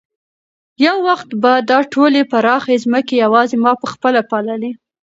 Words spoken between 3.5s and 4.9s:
ما په خپله پاللې.